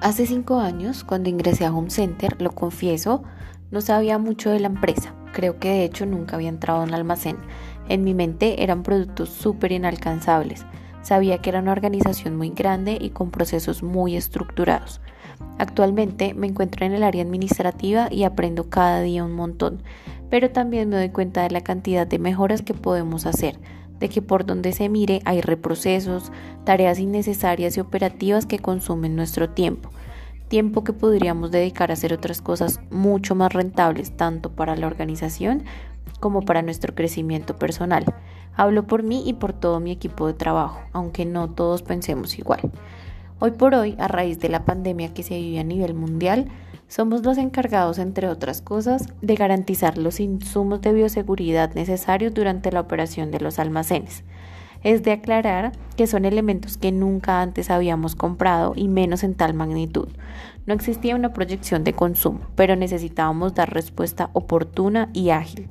[0.00, 3.24] Hace cinco años, cuando ingresé a Home Center, lo confieso,
[3.72, 5.12] no sabía mucho de la empresa.
[5.32, 7.36] Creo que de hecho nunca había entrado en un almacén.
[7.88, 10.64] En mi mente eran productos súper inalcanzables.
[11.02, 15.00] Sabía que era una organización muy grande y con procesos muy estructurados.
[15.58, 19.82] Actualmente me encuentro en el área administrativa y aprendo cada día un montón,
[20.30, 23.58] pero también me doy cuenta de la cantidad de mejoras que podemos hacer
[24.00, 26.32] de que por donde se mire hay reprocesos,
[26.64, 29.90] tareas innecesarias y operativas que consumen nuestro tiempo,
[30.48, 35.64] tiempo que podríamos dedicar a hacer otras cosas mucho más rentables tanto para la organización
[36.20, 38.04] como para nuestro crecimiento personal.
[38.56, 42.60] Hablo por mí y por todo mi equipo de trabajo, aunque no todos pensemos igual.
[43.38, 46.48] Hoy por hoy, a raíz de la pandemia que se vive a nivel mundial,
[46.88, 52.80] somos los encargados, entre otras cosas, de garantizar los insumos de bioseguridad necesarios durante la
[52.80, 54.24] operación de los almacenes.
[54.82, 59.52] Es de aclarar que son elementos que nunca antes habíamos comprado y menos en tal
[59.52, 60.08] magnitud.
[60.66, 65.68] No existía una proyección de consumo, pero necesitábamos dar respuesta oportuna y ágil.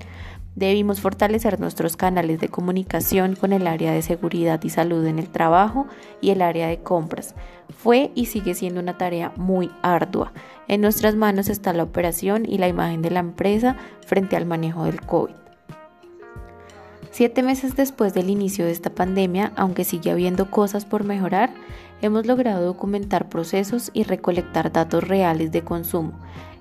[0.58, 5.30] Debimos fortalecer nuestros canales de comunicación con el área de seguridad y salud en el
[5.30, 5.86] trabajo
[6.20, 7.36] y el área de compras.
[7.70, 10.34] Fue y sigue siendo una tarea muy ardua.
[10.68, 14.86] En nuestras manos está la operación y la imagen de la empresa frente al manejo
[14.86, 15.36] del COVID.
[17.12, 21.52] Siete meses después del inicio de esta pandemia, aunque sigue habiendo cosas por mejorar,
[22.02, 26.14] hemos logrado documentar procesos y recolectar datos reales de consumo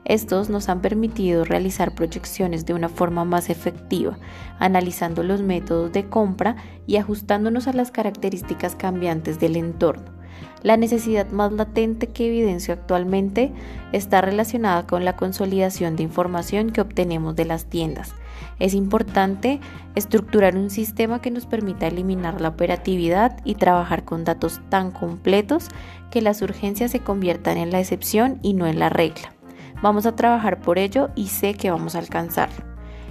[0.06, 4.18] estos nos han permitido realizar proyecciones de una forma más efectiva,
[4.60, 6.54] analizando los métodos de compra
[6.86, 10.16] y ajustándonos a las características cambiantes del entorno.
[10.62, 13.52] La necesidad más latente que evidencio actualmente
[13.92, 18.14] está relacionada con la consolidación de información que obtenemos de las tiendas.
[18.58, 19.60] Es importante
[19.94, 25.68] estructurar un sistema que nos permita eliminar la operatividad y trabajar con datos tan completos
[26.10, 29.35] que las urgencias se conviertan en la excepción y no en la regla.
[29.82, 32.64] Vamos a trabajar por ello y sé que vamos a alcanzarlo.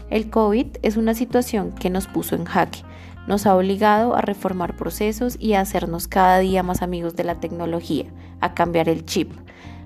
[0.10, 2.80] El COVID es una situación que nos puso en jaque,
[3.28, 7.36] nos ha obligado a reformar procesos y a hacernos cada día más amigos de la
[7.40, 8.06] tecnología,
[8.40, 9.32] a cambiar el chip.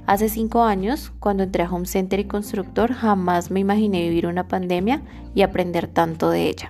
[0.08, 4.48] Hace cinco años, cuando entré a Home Center y Constructor, jamás me imaginé vivir una
[4.48, 5.04] pandemia
[5.36, 6.70] y aprender tanto de ella.